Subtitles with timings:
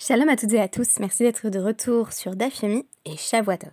[0.00, 3.72] Shalom à toutes et à tous, merci d'être de retour sur Dafyomi et Shavuatov.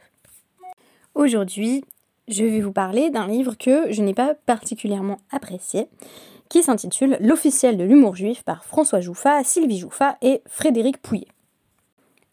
[1.13, 1.85] Aujourd'hui,
[2.27, 5.85] je vais vous parler d'un livre que je n'ai pas particulièrement apprécié,
[6.49, 11.27] qui s'intitule L'officiel de l'humour juif par François Jouffa, Sylvie Jouffa et Frédéric Pouillet.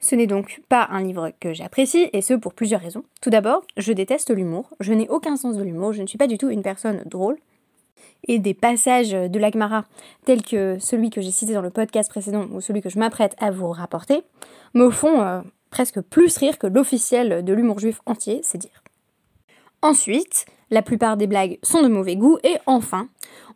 [0.00, 3.04] Ce n'est donc pas un livre que j'apprécie, et ce pour plusieurs raisons.
[3.20, 6.28] Tout d'abord, je déteste l'humour, je n'ai aucun sens de l'humour, je ne suis pas
[6.28, 7.36] du tout une personne drôle,
[8.28, 9.84] et des passages de l'Agmara,
[10.24, 13.34] tels que celui que j'ai cité dans le podcast précédent ou celui que je m'apprête
[13.38, 14.22] à vous rapporter,
[14.74, 18.81] me font euh, presque plus rire que l'officiel de l'humour juif entier, c'est dire.
[19.82, 23.08] Ensuite, la plupart des blagues sont de mauvais goût, et enfin,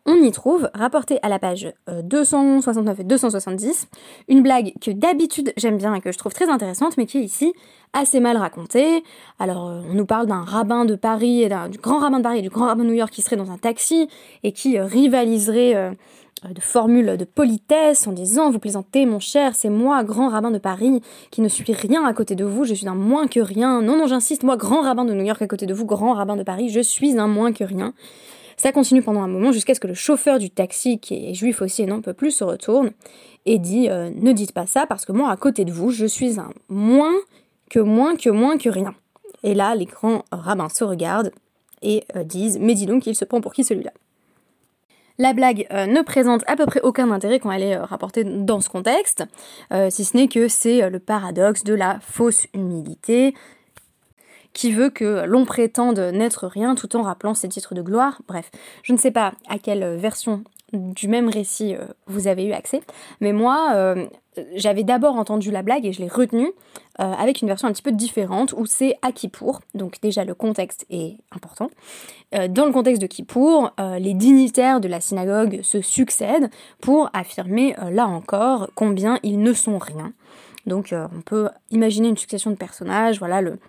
[0.05, 3.87] on y trouve, rapporté à la page 269 euh, et 270,
[4.29, 7.23] une blague que d'habitude j'aime bien et que je trouve très intéressante, mais qui est
[7.23, 7.53] ici
[7.93, 9.03] assez mal racontée.
[9.39, 12.39] Alors, euh, on nous parle d'un rabbin de Paris, et du grand rabbin de Paris
[12.39, 14.07] et du grand rabbin de New York qui serait dans un taxi
[14.43, 15.95] et qui euh, rivaliserait
[16.43, 20.57] de formules de politesse en disant Vous plaisantez, mon cher, c'est moi, grand rabbin de
[20.57, 21.01] Paris,
[21.31, 23.81] qui ne suis rien à côté de vous, je suis un moins que rien.
[23.81, 26.35] Non, non, j'insiste, moi, grand rabbin de New York à côté de vous, grand rabbin
[26.35, 27.93] de Paris, je suis un moins que rien.
[28.57, 31.61] Ça continue pendant un moment jusqu'à ce que le chauffeur du taxi, qui est juif
[31.61, 32.91] aussi et n'en peut plus, se retourne
[33.45, 36.05] et dit euh, Ne dites pas ça parce que moi, à côté de vous, je
[36.05, 37.13] suis un moins
[37.69, 38.95] que moins que moins que rien.
[39.43, 41.31] Et là, les grands rabbins se regardent
[41.83, 43.91] et euh, disent Mais dis donc, il se prend pour qui celui-là?
[45.17, 48.61] La blague euh, ne présente à peu près aucun intérêt quand elle est rapportée dans
[48.61, 49.23] ce contexte,
[49.89, 53.33] si ce n'est que c'est le paradoxe de la fausse humilité,
[54.57, 58.23] qui veut que l'on prétende n'être rien tout en rappelant ses titres de gloire.
[58.27, 58.49] Bref,
[58.81, 62.81] je ne sais pas à quelle version du même récit euh, vous avez eu accès,
[63.21, 64.07] mais moi, euh,
[64.55, 66.51] j'avais d'abord entendu la blague et je l'ai retenue
[66.99, 70.33] euh, avec une version un petit peu différente où c'est à Kippour, donc déjà le
[70.33, 71.69] contexte est important.
[72.31, 76.49] dans le contexte de Kippour, les dignitaires de la synagogue se succèdent
[76.81, 80.13] pour affirmer là encore combien ils ne sont rien.
[80.65, 83.59] Donc on peut imaginer une succession de personnages, voilà le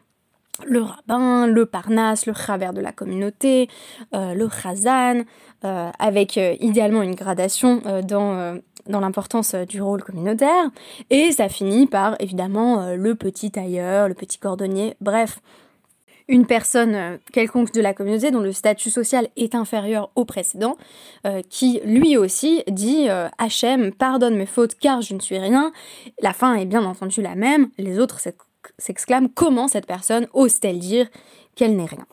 [0.66, 3.68] le rabbin, le parnasse, le chaver de la communauté,
[4.14, 5.24] euh, le chazan,
[5.64, 10.70] euh, avec euh, idéalement une gradation dans, dans l'importance du rôle communautaire,
[11.10, 15.40] et ça finit par évidemment le petit tailleur, le petit cordonnier, bref,
[16.30, 20.76] une personne quelconque de la communauté dont le statut social est inférieur au précédent,
[21.48, 23.08] qui lui aussi dit
[23.38, 25.72] Hachem, pardonne mes fautes car je ne suis rien.
[26.20, 28.20] La fin est bien entendu la même, les autres
[28.78, 31.08] s'exclame comment cette personne ose-t-elle dire
[31.54, 32.06] qu'elle n'est rien.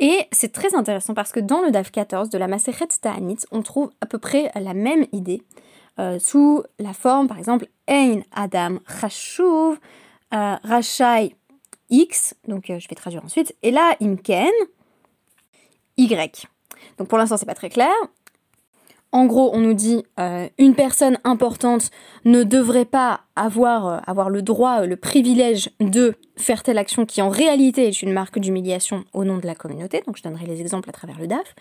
[0.00, 3.62] Et c'est très intéressant parce que dans le DAF 14 de la Maseret Ta'anit, on
[3.62, 5.42] trouve à peu près la même idée,
[6.00, 9.78] euh, sous la forme par exemple Ein Adam Chashuv
[10.34, 10.56] euh,
[11.90, 14.50] X, donc euh, je vais traduire ensuite, et là Imken
[15.96, 16.46] Y.
[16.98, 17.94] Donc pour l'instant c'est pas très clair,
[19.14, 21.92] en gros, on nous dit euh, une personne importante
[22.24, 27.22] ne devrait pas avoir, euh, le droit, euh, le privilège de faire telle action qui
[27.22, 30.02] en réalité est une marque d'humiliation au nom de la communauté.
[30.04, 31.54] Donc je donnerai les exemples à travers le DAF.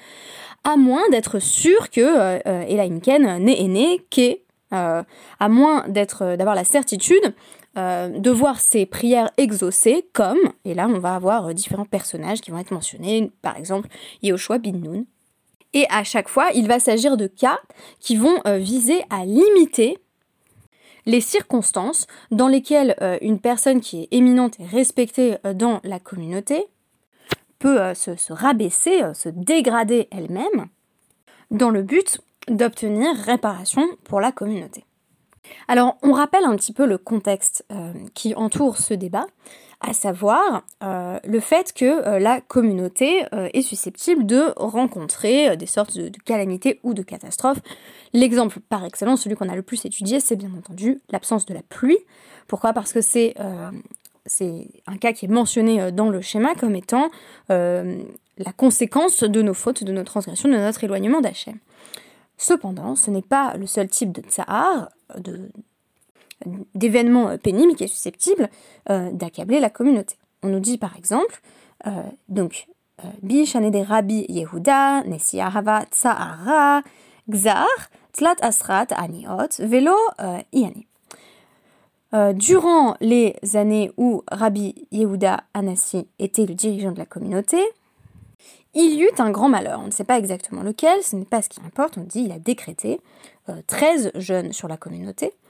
[0.64, 4.41] À moins d'être sûr que Ella Imken n'est aînée qu'est,
[4.72, 5.06] à
[5.47, 7.35] moins d'avoir la certitude
[7.75, 12.58] de voir ses prières exaucées comme, et là on va avoir différents personnages qui vont
[12.58, 13.90] être mentionnés, par exemple
[14.24, 15.03] Yehoshua bin Nun,
[15.73, 17.59] et à chaque fois, il va s'agir de cas
[18.00, 19.97] qui vont euh, viser à limiter
[21.06, 26.00] les circonstances dans lesquelles euh, une personne qui est éminente et respectée euh, dans la
[26.00, 26.66] communauté
[27.59, 30.67] peut se, se, rabaisser, se dégrader elle-même,
[31.50, 32.19] dans le but
[32.50, 34.84] d'obtenir réparation pour la communauté.
[35.69, 37.66] Alors, on rappelle un petit peu le contexte
[38.13, 39.28] qui entoure ce débat
[39.84, 45.66] à savoir euh, le fait que euh, la communauté euh, est susceptible de rencontrer des
[45.66, 47.60] sortes de, calamités ou de catastrophes.
[48.14, 51.62] L'exemple par excellence, celui qu'on a le plus étudié, c'est bien entendu l'absence de la
[51.62, 51.98] pluie.
[52.48, 52.72] Pourquoi?
[52.72, 57.10] Parce que c'est un cas qui est mentionné dans le schéma comme étant
[57.50, 61.58] la conséquence de nos fautes, de nos transgressions, de notre éloignement d'Hachem.
[62.38, 65.50] Cependant, ce n'est pas le seul type de tsahar, de,
[66.76, 68.50] d'événements euh, pénibles qui est susceptible
[68.90, 70.16] euh, d'accabler la communauté.
[70.41, 71.41] On nous dit par exemple,
[71.88, 71.91] euh,
[72.29, 72.67] donc,
[73.22, 76.84] Bi de Rabbi Yehuda, Nesi Ahava Tsahara,
[77.29, 77.67] Gzar,
[78.14, 79.96] Tlat Asrat Aniot, Velo
[80.53, 80.88] Iani.
[82.35, 87.62] durant les années où Rabbi Yehuda Anassi était le dirigeant de la communauté,
[88.73, 89.82] il y eut un grand malheur.
[89.82, 91.97] On ne sait pas exactement lequel, ce n'est pas ce qui importe.
[91.97, 93.02] On dit il a décrété
[93.67, 95.42] 13 jeunes sur la communauté euh,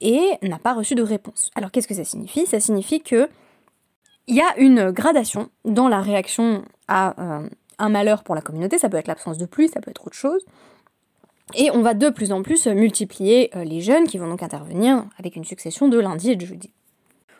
[0.00, 1.50] et n'a pas reçu de réponse.
[1.54, 2.46] Alors qu'est-ce que ça signifie?
[2.46, 3.28] Ça signifie que
[4.26, 8.78] il y a une gradation dans la réaction à euh, un malheur pour la communauté.
[8.78, 10.44] Ça peut être l'absence de pluie, ça peut être autre chose.
[11.54, 15.34] Et on va de plus en plus multiplier les jeunes qui vont donc intervenir avec
[15.34, 16.70] une succession de lundi et de jeudi.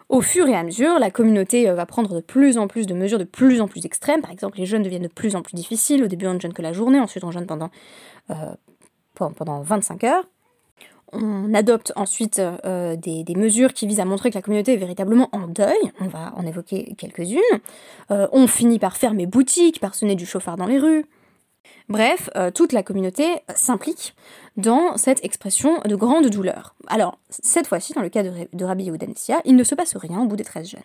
[0.09, 3.21] Au fur et à mesure, la communauté va prendre de plus en plus de mesures
[3.21, 4.21] de plus en plus extrêmes.
[4.21, 6.03] Par exemple, les jeûnes deviennent de plus en plus difficiles.
[6.03, 7.71] Au début, on ne jeûne que la journée, ensuite on jeûne pendant,
[9.15, 10.25] pendant 25 heures.
[11.13, 15.29] On adopte ensuite euh, des, mesures qui visent à montrer que la communauté est véritablement
[15.33, 15.79] en deuil.
[16.01, 17.41] On va en évoquer quelques-unes.
[18.11, 21.05] Euh, on finit par fermer boutique, par sonner du chauffard dans les rues.
[21.89, 24.15] Bref, euh, toute la communauté s'implique
[24.57, 26.75] dans cette expression de grande douleur.
[26.87, 29.07] Alors, cette fois-ci, dans le cas de, Rabbi Yehuda
[29.45, 30.83] il ne se passe rien au bout des 13 jeunes.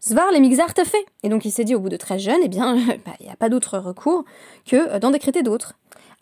[0.00, 1.06] Svar les mixar fait.
[1.22, 2.74] Et donc il s'est dit au bout de 13 jeunes, eh bien,
[3.06, 4.24] bah, il n'y a pas d'autre recours
[4.66, 5.74] que d'en décréter d'autres.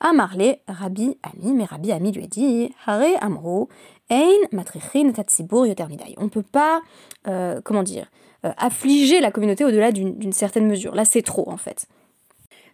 [0.02, 2.74] Amarle, Rabbi Ami, mais Rabbi Ami lui a dit
[3.20, 3.68] Amro,
[4.10, 5.12] Ein Matrichin.
[6.18, 6.80] On ne peut pas,
[7.28, 8.10] euh, comment dire,
[8.44, 10.94] euh, affliger la communauté au-delà d'une certaine mesure.
[10.94, 11.86] Là, c'est trop en fait.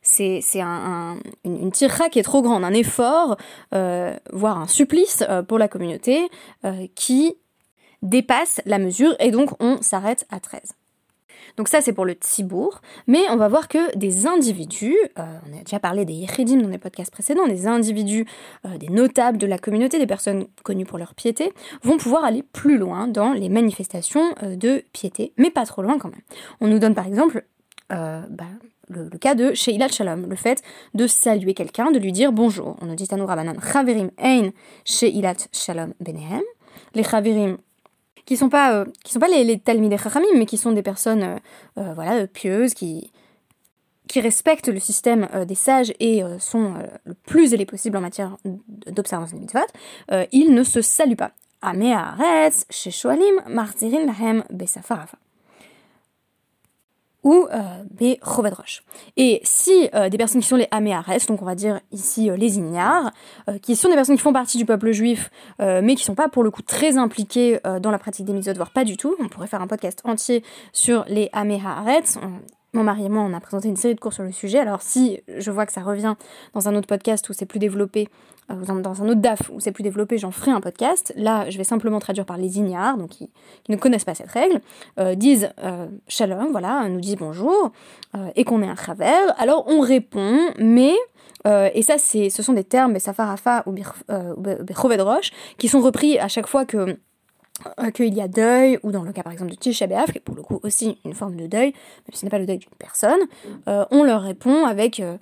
[0.01, 3.37] C'est un, une, une tirra qui est trop grande, un effort,
[3.75, 6.31] euh, voire un supplice pour la communauté
[6.95, 7.35] qui
[8.01, 10.78] dépasse la mesure et donc on s'arrête à 13.
[11.59, 15.59] Donc ça c'est pour le Tzibour, mais on va voir que des individus, euh, on
[15.59, 18.27] a déjà parlé des Yechidim dans les podcasts précédents, des individus,
[18.65, 21.53] euh, des notables de la communauté, des personnes connues pour leur piété,
[21.83, 25.99] vont pouvoir aller plus loin dans les manifestations euh, de piété, mais pas trop loin
[25.99, 26.23] quand même.
[26.61, 27.45] On nous donne par exemple
[27.91, 28.45] bah,
[28.89, 30.63] le, cas de Sheilat Shalom, le fait
[30.95, 32.77] de saluer quelqu'un, de lui dire bonjour.
[32.81, 34.51] On nous dit Tanu Rabbanan, Chaverim Ein
[34.85, 36.43] Shalom Benehem.
[36.95, 37.59] Les Chaverim
[38.29, 40.83] qui sont pas euh, qui sont pas les, les Talmidei Chachamim, mais qui sont des
[40.83, 41.37] personnes euh,
[41.79, 43.11] euh, voilà pieuses qui
[44.07, 48.39] qui respectent le système des sages et sont le plus élevés possible en matière
[48.87, 49.61] d'observance des mitzvot,
[50.33, 51.33] ils ne se saluent pas.
[51.61, 55.19] Amearetz, Sheshoalim, Marzirin Lahem, Besafarafa
[57.25, 58.83] ou euh, Roche.
[59.17, 62.37] Et si euh, des personnes qui sont les Améares, donc on va dire ici euh,
[62.37, 63.11] les Ignars,
[63.49, 66.29] euh, qui sont des personnes qui font partie du peuple juif, mais qui sont pas
[66.29, 69.29] pour le coup très impliquées dans la pratique des mitzvot, voire pas du tout, on
[69.29, 70.43] pourrait faire un podcast entier
[70.73, 72.19] sur les Améharetz,
[72.75, 74.59] mon mari et moi, on a présenté une série de cours sur le sujet.
[74.59, 76.15] Alors, si je vois que ça revient
[76.55, 78.09] dans un autre podcast où c'est plus développé,
[78.49, 81.13] dans un autre DAF où c'est plus développé, j'en ferai un podcast.
[81.17, 83.31] Là, je vais simplement traduire par les ignares, donc qui,
[83.69, 84.61] ne connaissent pas cette règle,
[84.99, 87.73] euh, disent euh, shalom, voilà, nous disent bonjour,
[88.37, 89.41] et qu'on est un travers.
[89.41, 90.95] Alors, on répond, mais.
[91.47, 93.75] et ça, c'est, ce sont des termes, Safarafa ou
[95.05, 96.99] Roche, qui sont repris à chaque fois que
[97.81, 100.19] euh, qu'il y a deuil, ou dans le cas par exemple de Tisha B'Av, qui
[100.19, 102.47] est pour le coup aussi une forme de deuil, même si ce n'est pas le
[102.47, 103.19] deuil d'une personne,
[103.67, 105.19] euh, on leur répond avec euh,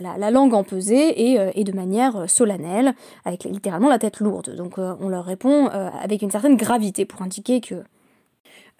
[0.00, 2.94] la, langue empesée et, et de manière solennelle,
[3.24, 4.54] avec littéralement la tête lourde.
[4.56, 7.82] Donc on leur répond avec une certaine gravité pour indiquer que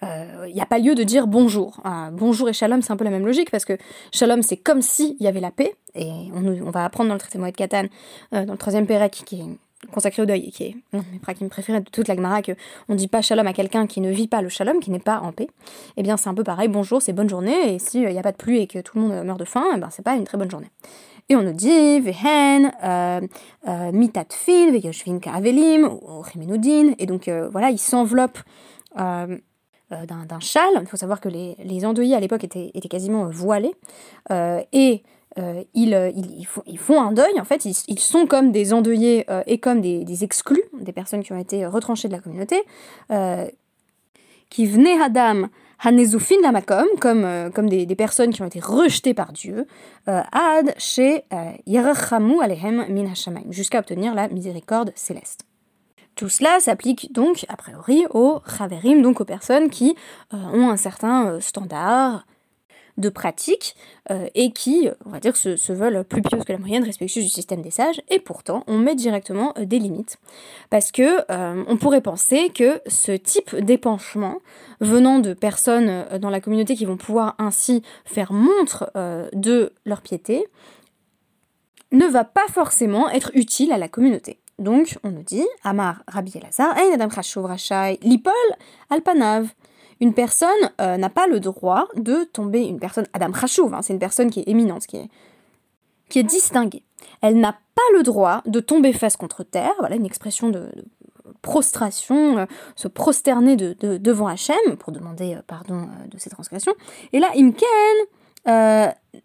[0.01, 1.81] il n'y a pas lieu de dire bonjour.
[2.11, 3.77] bonjour et shalom, c'est un peu la même logique parce que
[4.11, 5.75] shalom, c'est comme s'il y avait la paix.
[5.95, 7.85] Et on, va apprendre dans le traité de Katan,
[8.31, 9.45] dans le troisième Pérec, qui est
[9.91, 11.01] consacré au deuil, qui est un
[11.41, 12.53] mes préférés de toute la Gemara, que
[12.89, 15.19] on dit pas shalom à quelqu'un qui ne vit pas le shalom, qui n'est pas
[15.19, 15.47] en paix,
[15.97, 18.31] eh bien c'est un peu pareil, bonjour, c'est bonne journée, et s'il n'y a pas
[18.31, 20.23] de pluie et que tout le monde meurt de faim, eh ben c'est pas une
[20.23, 20.71] très bonne journée.
[21.29, 23.19] Et on nous dit, vehen, euh,
[23.67, 26.23] euh, mitatfin, veyoshvin ka'avelim, ou
[26.97, 28.39] et donc euh, voilà, il s'enveloppe
[28.95, 30.63] d'un châle.
[30.81, 33.75] Il faut savoir que les, les à l'époque étaient, étaient, quasiment voilés,
[34.71, 35.03] et
[35.37, 36.11] euh, euh,
[36.65, 40.23] ils, font, un deuil, en fait, ils, sont comme des endeuillés euh, et comme des,
[40.23, 42.63] exclus, des personnes qui ont été retranchées de la communauté,
[44.49, 45.47] qui venaient Adam
[45.83, 49.67] Hanezufin Lamakom, comme, comme des, personnes qui ont été rejetées par Dieu,
[50.07, 51.23] Ad chez
[51.67, 55.41] Yerachamu Alehem Min Hashamaim, jusqu'à obtenir la miséricorde céleste.
[56.15, 59.95] Tout cela s'applique donc, a priori, aux Chaverim, donc aux personnes qui
[60.31, 62.25] ont un certain standard,
[62.97, 63.75] de pratiques
[64.11, 67.29] euh, et qui, on va dire, se, veulent plus pieuses que la moyenne, respectueuses du
[67.29, 70.17] système des sages, et pourtant on met directement euh, des limites.
[70.69, 74.39] Parce que euh, on pourrait penser que ce type d'épanchement
[74.79, 78.91] venant de personnes dans la communauté qui vont pouvoir ainsi faire montre
[79.33, 80.45] de leur piété,
[81.91, 84.39] ne va pas forcément être utile à la communauté.
[84.59, 88.33] Donc, on nous dit, Amar Rabbi Elazar, Ein Adam Rachai, Lipol
[88.89, 89.53] Alpanav
[89.99, 90.49] une personne
[90.81, 94.29] euh, n'a pas le droit de tomber, une personne, Adam Khashouv, hein, c'est une personne
[94.29, 95.09] qui est éminente, qui est,
[96.09, 96.83] qui est distinguée.
[97.21, 100.69] Elle n'a pas le droit de tomber face contre terre, voilà une expression de,
[101.41, 106.73] prostration, euh, se prosterner de, devant Hachem pour demander euh, pardon de ses transgressions.
[107.13, 107.65] Et là, Imken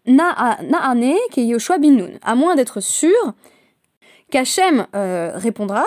[0.05, 3.33] Na'ane ke Yoshua bin Nun, à moins d'être sûr
[4.29, 5.85] qu'Hachem répondra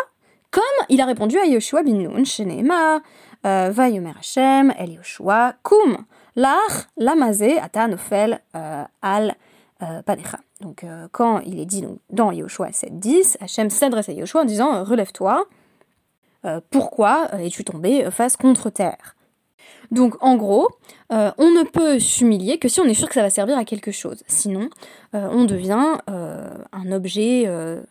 [0.56, 2.98] comme il a répondu à Yoshua bin Nun, euh,
[3.44, 9.34] Vayomer Hashem, El Yoshua, Kum, Lach, Lamazé, Ata Nofel, euh, Al
[10.04, 10.38] panecha.
[10.62, 14.84] Donc quand il est dit donc, dans Yoshua 7.10, Hachem s'adresse à Yoshua en disant
[14.84, 15.46] Relève-toi,
[16.70, 19.16] pourquoi es-tu tombé face contre terre?
[19.90, 20.68] Donc en gros,
[21.10, 23.90] on ne peut s'humilier que si on est sûr que ça va servir à quelque
[23.90, 24.22] chose.
[24.26, 24.70] Sinon,
[25.12, 27.82] on devient un objet euh,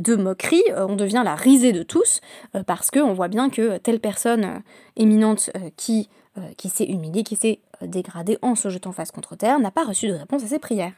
[0.00, 2.20] de moquerie, euh, on devient la risée de tous,
[2.54, 4.62] euh, parce qu'on voit bien que telle personne
[4.96, 6.08] éminente qui,
[6.56, 10.08] qui s'est humiliée, qui s'est dégradée en se jetant face contre terre, n'a pas reçu
[10.08, 10.92] de réponse à ses prières.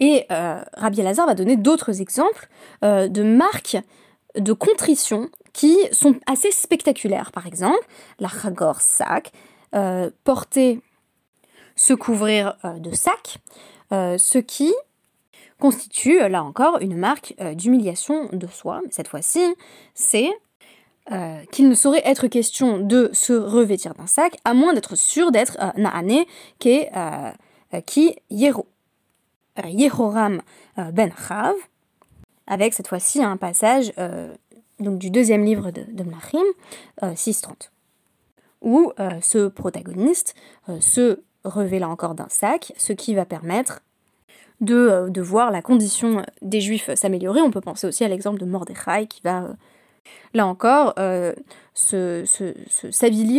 [0.00, 2.48] Et Rabbi Elazar va donner d'autres exemples
[2.82, 3.78] de marques
[4.36, 7.32] de contrition qui sont assez spectaculaires.
[7.32, 7.86] Par exemple,
[8.18, 9.32] la chagor sac,
[10.24, 10.80] porter,
[11.76, 13.38] se couvrir de sac,
[13.90, 14.72] ce qui
[15.62, 18.80] constitue, euh, là encore, une marque euh, d'humiliation de soi.
[18.90, 19.54] Cette fois-ci,
[19.94, 20.28] c'est
[21.12, 25.30] euh, qu'il ne saurait être question de se revêtir d'un sac, à moins d'être sûr
[25.30, 26.24] d'être Naane,
[26.58, 26.80] qui
[27.86, 28.16] qui
[29.56, 30.42] Yehoram
[30.92, 31.54] ben Chav,
[32.48, 33.92] avec cette fois-ci un passage
[34.80, 36.44] donc du deuxième livre de, de Mlachim,
[37.02, 37.70] 6.30,
[38.60, 40.34] où ce protagoniste
[40.80, 43.80] se revêt là encore d'un sac, ce qui va permettre
[44.70, 47.40] euh, de, voir la condition des juifs s'améliorer.
[47.40, 49.52] On peut penser aussi à l'exemple de Mordechai qui va, euh,
[50.34, 51.32] là encore, euh,
[51.74, 52.22] se,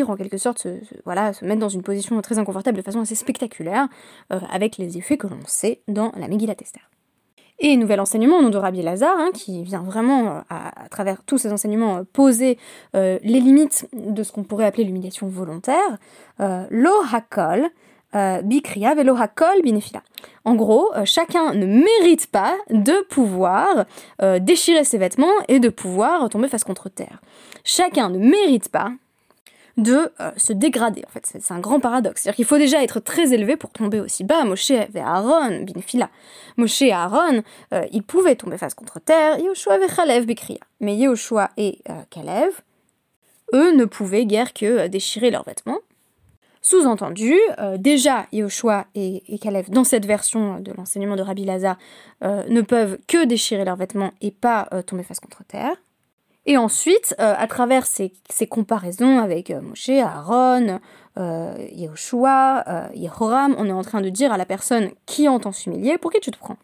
[0.04, 3.88] en quelque sorte, se, mettre dans une position très inconfortable de façon assez spectaculaire,
[4.30, 6.90] avec les effets que l'on sait dans la Megillat Esther.
[7.60, 11.38] Et nouvel enseignement au nom de Rabbi Lazare, hein, qui vient vraiment, à, travers tous
[11.38, 12.58] ces enseignements, poser
[12.94, 15.98] les limites de ce qu'on pourrait appeler l'humiliation volontaire.
[16.40, 17.70] Lo hakol, euh,
[18.44, 20.02] bikria velo hakol binefila.
[20.46, 23.86] En gros, euh, chacun ne mérite pas de pouvoir
[24.22, 27.22] euh, déchirer ses vêtements et de pouvoir tomber face contre terre.
[27.64, 28.92] Chacun ne mérite pas
[29.76, 31.02] de se dégrader.
[31.08, 32.22] En fait, c'est un grand paradoxe.
[32.22, 34.44] C'est-à-dire qu'il faut déjà être très élevé pour tomber aussi bas.
[34.44, 35.66] Moshe et Aaron.
[36.58, 37.42] Moshe et Aaron,
[37.92, 39.40] ils pouvaient tomber face contre terre.
[39.40, 40.60] Yehoshua et Chalev bikria.
[40.80, 41.80] Mais Yehoshua et
[42.12, 42.62] Kalev,
[43.56, 45.80] eux, ne pouvaient guère que déchirer leurs vêtements.
[46.66, 51.78] Sous-entendu, euh, déjà Yoshua et, et dans cette version de l'enseignement de Rabbi Lazar,
[52.24, 55.76] euh, ne peuvent que déchirer leurs vêtements et pas euh, tomber face contre terre.
[56.46, 58.12] Et ensuite, à travers ces,
[58.50, 60.82] comparaisons avec Moshe, Aaron,
[61.16, 66.12] Yehoshua, Yehoram, on est en train de dire à la personne qui entend s'humilier, pour
[66.12, 66.58] qui tu te prends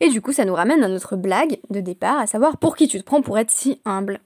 [0.00, 2.88] Et du coup, ça nous ramène à notre blague de départ, à savoir pour qui
[2.88, 4.18] tu te prends pour être si humble.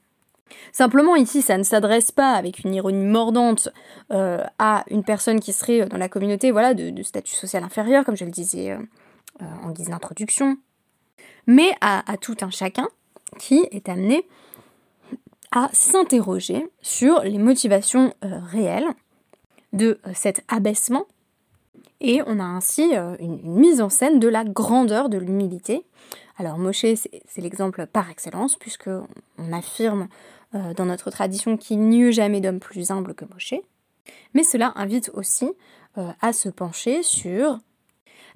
[0.71, 3.69] Simplement ici, ça ne s'adresse pas avec une ironie mordante
[4.11, 8.15] euh, à une personne qui serait dans la communauté voilà, de, statut social inférieur, comme
[8.15, 8.77] je le disais euh,
[9.41, 10.57] euh, en guise d'introduction,
[11.47, 12.87] mais à, tout un chacun
[13.37, 14.25] qui est amené
[15.51, 18.87] à s'interroger sur les motivations réelles
[19.73, 21.05] de cet abaissement.
[21.99, 25.85] Et on a ainsi une, une, mise en scène de la grandeur de l'humilité.
[26.37, 28.89] Alors Moshe, c'est l'exemple par excellence, puisque
[29.37, 30.07] on affirme
[30.53, 33.53] euh, dans notre tradition qu'il n'y eut jamais d'homme plus humble que Moshe.
[34.33, 35.49] Mais cela invite aussi
[35.97, 37.59] euh, à se pencher sur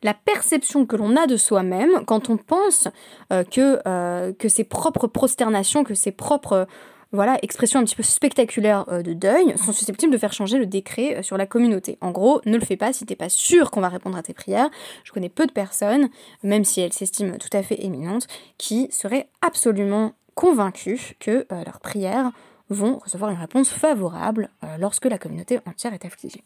[0.02, 2.88] la perception que l'on a de soi-même quand on pense
[3.34, 6.68] euh, que, ses propres prosternations, que ses propres
[7.12, 11.22] voilà, expressions un petit peu spectaculaires de deuil sont susceptibles de faire changer le décret
[11.22, 11.98] sur la communauté.
[12.00, 14.34] En gros, ne le fais pas si t'es pas sûr qu'on va répondre à tes
[14.34, 14.70] prières.
[15.04, 16.10] Je connais peu de personnes,
[16.44, 21.80] même si elles s'estiment tout à fait éminentes, qui seraient absolument convaincus que euh, leurs
[21.80, 22.32] prières
[22.70, 26.44] vont recevoir une réponse favorable euh, lorsque la communauté entière est affligée.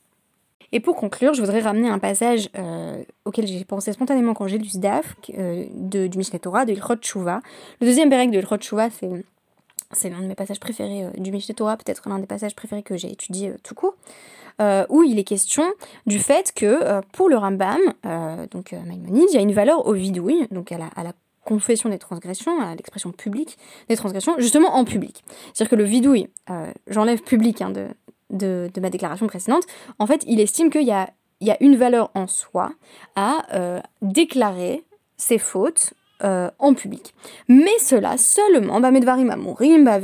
[0.72, 4.60] Et pour conclure, je voudrais ramener un passage euh, auquel j'ai pensé spontanément quand j'ai
[4.60, 7.42] lu ce DAF, de, du Mishneh Torah, de Ilchot Shuvah.
[7.82, 11.76] Le deuxième Berek de Ilchot Shuvah, c'est, l'un de mes passages préférés du Mishneh Torah,
[11.76, 13.96] peut-être l'un des passages préférés que j'ai étudié tout court,
[14.90, 15.64] où il est question
[16.06, 17.80] du fait que pour le Rambam,
[18.52, 21.14] donc Maïmonide, il y a une valeur au vidouille, donc à la
[21.46, 25.24] confession des transgressions, à l'expression publique des transgressions, justement en public.
[25.54, 27.88] C'est-à-dire que le vidouille, euh, j'enlève public hein, de,
[28.30, 29.64] de, ma déclaration précédente,
[29.98, 31.10] en fait, il estime qu'il y a,
[31.42, 32.72] y a une valeur en soi
[33.16, 34.84] à euh, déclarer
[35.18, 35.94] ses fautes
[36.24, 37.14] euh, en public.
[37.48, 40.00] Mais cela seulement, bah, Medvarim Amurim, bah,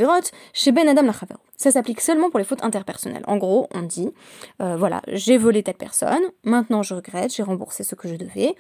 [0.53, 1.11] chez Ben Adam.
[1.57, 3.23] Ça s'applique seulement pour les fautes interpersonnelles.
[3.27, 4.09] En gros, on dit,
[4.59, 8.55] voilà, j'ai volé telle personne, maintenant je regrette, j'ai remboursé ce que je devais,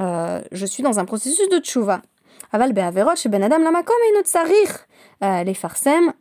[0.00, 2.02] je suis dans un processus de tchouva.
[2.52, 3.94] Aval ben adam lamakom
[5.22, 6.12] euh, les farsem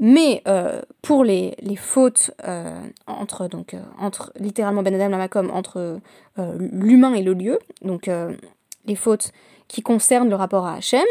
[0.00, 6.00] Mais euh, pour les, les fautes euh, entre, donc, entre littéralement ben adam lamakom, entre
[6.38, 8.10] l'humain et le lieu, donc
[8.86, 9.32] les fautes
[9.68, 11.04] qui concernent le rapport à Hachem,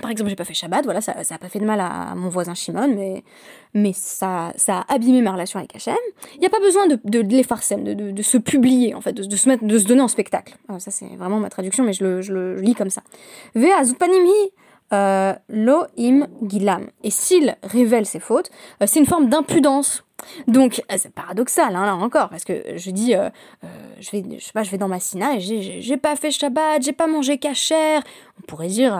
[0.00, 2.28] par exemple, j'ai pas fait Shabbat, voilà, ça n'a pas fait de mal à, mon
[2.28, 3.22] voisin Shimon, mais,
[3.74, 5.94] mais ça, ça a abîmé ma relation avec Hachem.
[6.34, 9.36] Il n'y a pas besoin de, de, de l'effarcem, de, se publier, en fait, de,
[9.36, 10.56] se mettre, de se donner en spectacle.
[10.78, 13.02] ça, c'est vraiment ma traduction, mais je le, je le lis comme ça.
[13.54, 14.50] Ve azutpanimhi
[14.92, 16.86] euh, lo im gilam.
[17.02, 18.50] Et s'il révèle ses fautes,
[18.82, 20.04] euh, c'est une forme d'impudence
[20.46, 23.28] donc, euh, c'est paradoxal, hein, là encore, parce que je dis, euh,
[23.64, 23.66] euh,
[24.00, 26.82] je, vais, je sais pas, je vais dans ma sina et j'ai pas fait Shabbat,
[26.82, 28.02] j'ai pas mangé cachère.
[28.38, 28.98] On pourrait dire,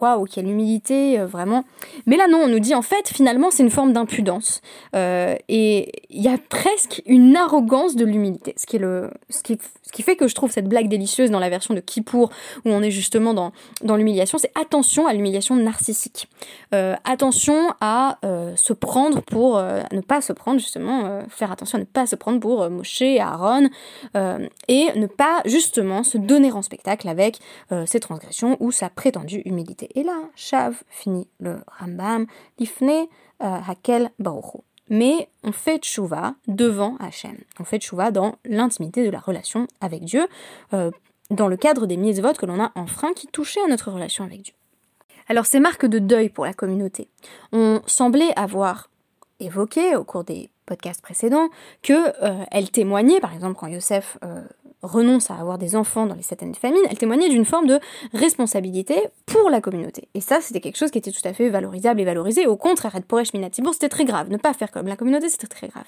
[0.00, 1.64] waouh, quelle humilité, vraiment.
[2.06, 4.60] Mais là, non, on nous dit, en fait, finalement, c'est une forme d'impudence.
[4.94, 10.02] et il y a presque une arrogance de l'humilité, ce, qui ce, qui, ce qui
[10.02, 12.30] fait que je trouve cette blague délicieuse dans la version de Kippour,
[12.64, 16.28] où on est justement dans, dans l'humiliation, c'est attention à l'humiliation narcissique.
[16.70, 18.18] attention à
[18.54, 22.16] se prendre pour ne pas se prendre justement euh, faire attention à ne pas se
[22.16, 23.68] prendre pour euh, Moshe, Aaron,
[24.16, 27.38] euh, et ne pas justement se donner en spectacle avec
[27.86, 29.88] ses transgressions ou sa prétendue humilité.
[29.94, 32.26] Et là, Shav finit le Rambam,
[32.58, 33.06] Lifne
[33.40, 34.58] Hakel Baruchu.
[34.88, 37.36] Mais on fait tchouva devant Hachem.
[37.60, 40.26] On fait tchouva dans l'intimité de la relation avec Dieu,
[40.72, 44.42] dans le cadre des mitzvot que l'on a enfreint qui touchaient à notre relation avec
[44.42, 44.54] Dieu.
[45.28, 47.08] Alors ces marques de deuil pour la communauté,
[47.52, 48.88] on semblait avoir
[49.40, 51.48] évoqué au cours des podcasts précédents
[51.82, 51.92] que
[52.22, 54.42] euh, elle témoignait, par exemple quand Yosef euh,
[54.82, 57.66] renonce à avoir des enfants dans les sept années de famine, elle témoignait d'une forme
[57.66, 57.80] de
[58.12, 60.08] responsabilité pour la communauté.
[60.14, 62.46] Et ça, c'était quelque chose qui était tout à fait valorisable et valorisé.
[62.46, 64.30] Au contraire, être Poresh Minatibour, c'était très grave.
[64.30, 65.86] Ne pas faire comme la communauté, c'était très grave.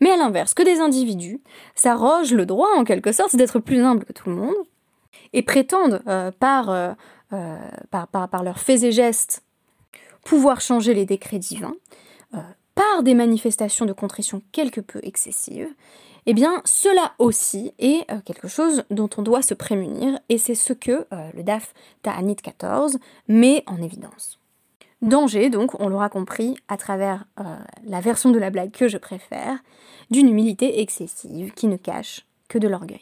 [0.00, 1.40] Mais à l'inverse, que des individus
[1.74, 4.56] s'arrogent le droit, en quelque sorte, d'être plus humbles que tout le monde
[5.32, 6.96] et prétendent euh, par,
[7.90, 9.42] par, par, par leurs faits et gestes
[10.24, 11.74] pouvoir changer les décrets divins,
[12.74, 15.68] par des manifestations de contrition quelque peu excessives,
[16.26, 20.54] eh bien cela aussi est euh, quelque chose dont on doit se prémunir et c'est
[20.54, 22.98] ce que euh, le DAF Ta'anit 14
[23.28, 24.38] met en évidence.
[25.02, 27.42] Danger, donc, on l'aura compris à travers euh,
[27.84, 29.58] la version de la blague que je préfère,
[30.12, 33.00] d'une humilité excessive qui ne cache que de l'orgueil.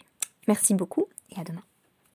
[0.48, 1.60] Merci beaucoup et à demain.